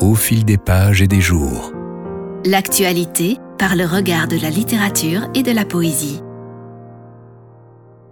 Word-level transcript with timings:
au 0.00 0.14
fil 0.14 0.44
des 0.44 0.58
pages 0.58 1.02
et 1.02 1.08
des 1.08 1.20
jours. 1.20 1.72
L'actualité 2.44 3.38
par 3.58 3.76
le 3.76 3.86
regard 3.86 4.28
de 4.28 4.38
la 4.38 4.50
littérature 4.50 5.28
et 5.34 5.42
de 5.42 5.52
la 5.52 5.64
poésie. 5.64 6.20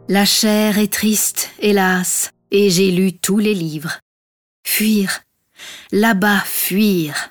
La 0.09 0.25
chair 0.25 0.79
est 0.79 0.93
triste, 0.93 1.51
hélas, 1.59 2.33
et 2.51 2.71
j'ai 2.71 2.91
lu 2.91 3.13
tous 3.13 3.39
les 3.39 3.55
livres. 3.55 3.99
Fuir, 4.65 5.21
là-bas 5.91 6.43
fuir. 6.45 7.31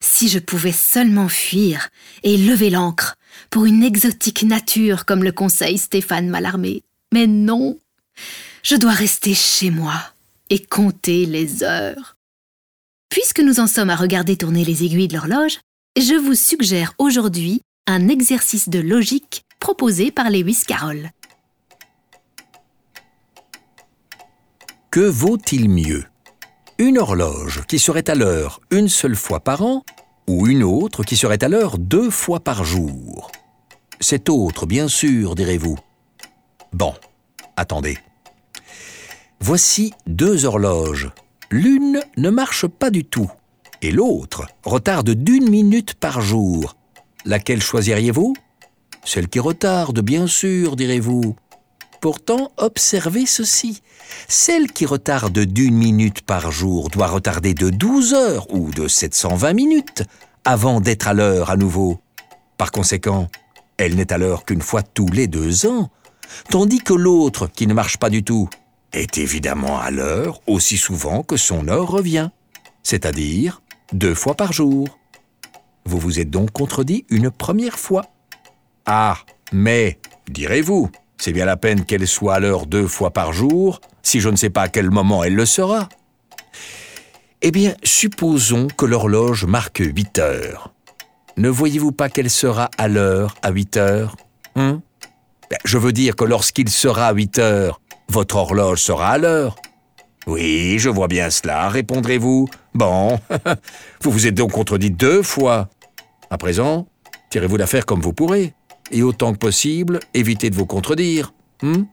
Si 0.00 0.28
je 0.28 0.38
pouvais 0.38 0.72
seulement 0.72 1.28
fuir 1.28 1.88
et 2.22 2.36
lever 2.36 2.70
l'ancre 2.70 3.16
pour 3.50 3.64
une 3.64 3.82
exotique 3.82 4.42
nature 4.42 5.04
comme 5.04 5.24
le 5.24 5.32
conseille 5.32 5.78
Stéphane 5.78 6.28
Mallarmé. 6.28 6.82
Mais 7.12 7.26
non, 7.26 7.78
je 8.62 8.76
dois 8.76 8.92
rester 8.92 9.34
chez 9.34 9.70
moi 9.70 9.94
et 10.50 10.58
compter 10.58 11.26
les 11.26 11.62
heures. 11.62 12.16
Puisque 13.14 13.38
nous 13.38 13.60
en 13.60 13.68
sommes 13.68 13.90
à 13.90 13.94
regarder 13.94 14.36
tourner 14.36 14.64
les 14.64 14.82
aiguilles 14.82 15.06
de 15.06 15.14
l'horloge, 15.14 15.60
je 15.96 16.16
vous 16.16 16.34
suggère 16.34 16.94
aujourd'hui 16.98 17.60
un 17.86 18.08
exercice 18.08 18.68
de 18.68 18.80
logique 18.80 19.44
proposé 19.60 20.10
par 20.10 20.30
Lewis 20.30 20.64
Carroll. 20.66 21.10
Que 24.90 24.98
vaut-il 24.98 25.70
mieux? 25.70 26.02
Une 26.78 26.98
horloge 26.98 27.62
qui 27.68 27.78
serait 27.78 28.10
à 28.10 28.16
l'heure 28.16 28.60
une 28.72 28.88
seule 28.88 29.14
fois 29.14 29.38
par 29.38 29.62
an 29.62 29.84
ou 30.26 30.48
une 30.48 30.64
autre 30.64 31.04
qui 31.04 31.16
serait 31.16 31.44
à 31.44 31.48
l'heure 31.48 31.78
deux 31.78 32.10
fois 32.10 32.40
par 32.40 32.64
jour? 32.64 33.30
Cette 34.00 34.28
autre, 34.28 34.66
bien 34.66 34.88
sûr, 34.88 35.36
direz-vous. 35.36 35.78
Bon, 36.72 36.94
attendez. 37.56 37.96
Voici 39.38 39.94
deux 40.08 40.46
horloges. 40.46 41.12
L'une 41.50 42.00
ne 42.16 42.30
marche 42.30 42.66
pas 42.66 42.90
du 42.90 43.04
tout 43.04 43.30
et 43.84 43.90
l'autre 43.90 44.46
retarde 44.64 45.10
d'une 45.10 45.50
minute 45.50 45.94
par 45.94 46.22
jour. 46.22 46.74
Laquelle 47.26 47.62
choisiriez-vous? 47.62 48.34
Celle 49.04 49.28
qui 49.28 49.40
retarde, 49.40 50.00
bien 50.00 50.26
sûr, 50.26 50.74
direz-vous. 50.74 51.36
Pourtant, 52.00 52.50
observez 52.56 53.26
ceci. 53.26 53.82
Celle 54.26 54.72
qui 54.72 54.86
retarde 54.86 55.38
d'une 55.38 55.76
minute 55.76 56.22
par 56.22 56.50
jour 56.50 56.88
doit 56.88 57.08
retarder 57.08 57.52
de 57.52 57.68
12 57.68 58.14
heures 58.14 58.54
ou 58.54 58.70
de 58.70 58.88
720 58.88 59.52
minutes 59.52 60.02
avant 60.46 60.80
d'être 60.80 61.08
à 61.08 61.12
l'heure 61.12 61.50
à 61.50 61.56
nouveau. 61.56 61.98
Par 62.56 62.70
conséquent, 62.70 63.28
elle 63.76 63.96
n'est 63.96 64.12
à 64.12 64.18
l'heure 64.18 64.46
qu'une 64.46 64.62
fois 64.62 64.82
tous 64.82 65.08
les 65.08 65.26
deux 65.26 65.66
ans, 65.66 65.90
tandis 66.48 66.80
que 66.80 66.94
l'autre, 66.94 67.48
qui 67.48 67.66
ne 67.66 67.74
marche 67.74 67.98
pas 67.98 68.10
du 68.10 68.22
tout, 68.22 68.48
est 68.94 69.18
évidemment 69.18 69.78
à 69.78 69.90
l'heure 69.90 70.40
aussi 70.46 70.76
souvent 70.76 71.22
que 71.22 71.36
son 71.36 71.68
heure 71.68 71.88
revient, 71.88 72.30
c'est-à-dire 72.82 73.62
deux 73.92 74.14
fois 74.14 74.34
par 74.34 74.52
jour. 74.52 74.98
Vous 75.84 75.98
vous 75.98 76.20
êtes 76.20 76.30
donc 76.30 76.50
contredit 76.52 77.04
une 77.10 77.30
première 77.30 77.78
fois. 77.78 78.06
Ah, 78.86 79.18
mais, 79.52 79.98
direz-vous, 80.28 80.90
c'est 81.18 81.32
bien 81.32 81.44
la 81.44 81.56
peine 81.56 81.84
qu'elle 81.84 82.06
soit 82.06 82.34
à 82.34 82.40
l'heure 82.40 82.66
deux 82.66 82.86
fois 82.86 83.10
par 83.10 83.32
jour, 83.32 83.80
si 84.02 84.20
je 84.20 84.28
ne 84.28 84.36
sais 84.36 84.50
pas 84.50 84.62
à 84.62 84.68
quel 84.68 84.90
moment 84.90 85.24
elle 85.24 85.34
le 85.34 85.46
sera. 85.46 85.88
Eh 87.42 87.50
bien, 87.50 87.74
supposons 87.82 88.68
que 88.68 88.86
l'horloge 88.86 89.44
marque 89.44 89.82
8 89.84 90.18
heures. 90.18 90.72
Ne 91.36 91.48
voyez-vous 91.48 91.92
pas 91.92 92.08
qu'elle 92.08 92.30
sera 92.30 92.70
à 92.78 92.88
l'heure 92.88 93.34
à 93.42 93.50
8 93.50 93.76
heures? 93.76 94.16
Hein? 94.56 94.80
Je 95.64 95.78
veux 95.78 95.92
dire 95.92 96.16
que 96.16 96.24
lorsqu'il 96.24 96.68
sera 96.70 97.08
à 97.08 97.12
8 97.12 97.38
heures, 97.38 97.80
votre 98.08 98.36
horloge 98.36 98.80
sera 98.80 99.10
à 99.10 99.18
l'heure. 99.18 99.56
Oui, 100.26 100.78
je 100.78 100.88
vois 100.88 101.08
bien 101.08 101.30
cela, 101.30 101.68
répondrez-vous. 101.68 102.48
Bon, 102.74 103.18
vous 104.02 104.10
vous 104.10 104.26
êtes 104.26 104.34
donc 104.34 104.52
contredit 104.52 104.90
deux 104.90 105.22
fois. 105.22 105.68
À 106.30 106.38
présent, 106.38 106.86
tirez-vous 107.30 107.56
l'affaire 107.56 107.86
comme 107.86 108.00
vous 108.00 108.12
pourrez, 108.12 108.54
et 108.90 109.02
autant 109.02 109.32
que 109.32 109.38
possible, 109.38 110.00
évitez 110.14 110.50
de 110.50 110.56
vous 110.56 110.66
contredire. 110.66 111.32
Hmm? 111.62 111.84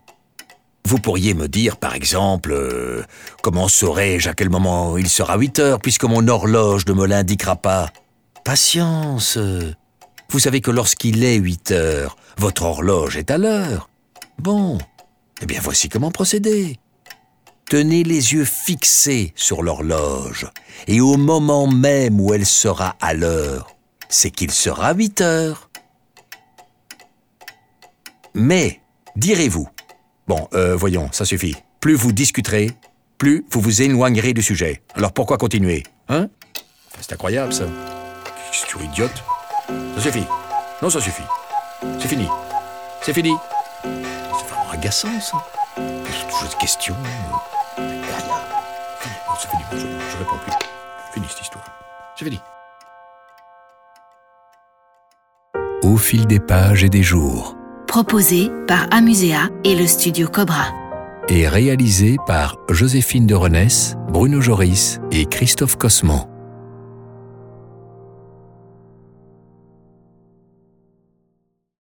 vous 0.85 0.97
pourriez 0.97 1.33
me 1.33 1.47
dire, 1.47 1.77
par 1.77 1.95
exemple, 1.95 2.51
euh, 2.51 3.03
comment 3.41 3.67
saurais-je 3.67 4.29
à 4.29 4.33
quel 4.33 4.49
moment 4.49 4.97
il 4.97 5.09
sera 5.09 5.37
8 5.37 5.59
heures, 5.59 5.79
puisque 5.79 6.03
mon 6.03 6.27
horloge 6.27 6.85
ne 6.87 6.93
me 6.93 7.05
l'indiquera 7.05 7.55
pas 7.55 7.89
Patience. 8.43 9.37
Vous 10.29 10.39
savez 10.39 10.61
que 10.61 10.71
lorsqu'il 10.71 11.23
est 11.23 11.35
8 11.35 11.71
heures, 11.71 12.17
votre 12.37 12.63
horloge 12.63 13.17
est 13.17 13.31
à 13.31 13.37
l'heure. 13.37 13.89
Bon, 14.39 14.79
eh 15.41 15.45
bien 15.45 15.59
voici 15.61 15.89
comment 15.89 16.11
procéder. 16.11 16.77
Tenez 17.69 18.03
les 18.03 18.33
yeux 18.33 18.45
fixés 18.45 19.33
sur 19.35 19.63
l'horloge, 19.63 20.47
et 20.87 20.99
au 20.99 21.17
moment 21.17 21.67
même 21.67 22.19
où 22.19 22.33
elle 22.33 22.45
sera 22.45 22.95
à 22.99 23.13
l'heure, 23.13 23.75
c'est 24.09 24.29
qu'il 24.29 24.51
sera 24.51 24.93
8 24.93 25.21
heures. 25.21 25.69
Mais, 28.33 28.81
direz-vous, 29.15 29.67
bon, 30.27 30.47
euh, 30.53 30.75
voyons, 30.75 31.09
ça 31.11 31.25
suffit. 31.25 31.55
Plus 31.79 31.95
vous 31.95 32.11
discuterez, 32.11 32.71
plus 33.17 33.45
vous 33.49 33.61
vous 33.61 33.81
éloignerez 33.81 34.33
du 34.33 34.41
sujet. 34.41 34.81
Alors 34.95 35.13
pourquoi 35.13 35.37
continuer 35.37 35.83
Hein? 36.09 36.27
C'est 36.99 37.13
incroyable 37.13 37.53
ça. 37.53 37.65
C'est 38.51 38.83
idiote. 38.83 39.23
Ça 39.95 40.01
suffit. 40.01 40.25
Non, 40.81 40.89
ça 40.89 40.99
suffit. 40.99 41.23
C'est 41.99 42.07
fini. 42.07 42.27
C'est 43.01 43.13
fini. 43.13 43.33
C'est 44.51 44.57
vraiment 44.57 44.71
agaçant 44.71 45.19
ça. 45.19 45.37
Toujours 45.75 46.49
des 46.49 46.57
questions. 46.59 46.95
C'est 49.39 49.49
fini, 49.49 49.63
je, 49.71 49.77
je 49.77 50.17
réponds 50.17 50.37
plus. 50.43 50.53
Fini 51.13 51.25
cette 51.29 51.41
histoire. 51.41 51.65
C'est 52.17 52.25
fini. 52.25 52.39
Au 55.83 55.97
fil 55.97 56.27
des 56.27 56.39
pages 56.39 56.83
et 56.83 56.89
des 56.89 57.01
jours. 57.01 57.55
Proposé 57.87 58.51
par 58.67 58.87
Amusea 58.91 59.49
et 59.63 59.75
le 59.75 59.87
studio 59.87 60.27
Cobra. 60.27 60.67
Et 61.29 61.47
réalisé 61.47 62.17
par 62.27 62.57
Joséphine 62.69 63.25
de 63.25 63.35
Renesse, 63.35 63.95
Bruno 64.09 64.41
Joris 64.41 64.99
et 65.11 65.25
Christophe 65.25 65.77
Cosman. 65.77 66.27